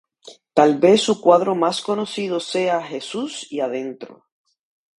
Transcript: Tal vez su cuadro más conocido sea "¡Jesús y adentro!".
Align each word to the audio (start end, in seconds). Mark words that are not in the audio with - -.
Tal 0.55 0.79
vez 0.79 1.01
su 1.03 1.21
cuadro 1.21 1.53
más 1.53 1.83
conocido 1.83 2.39
sea 2.39 2.81
"¡Jesús 2.81 3.45
y 3.51 3.59
adentro!". 3.59 4.25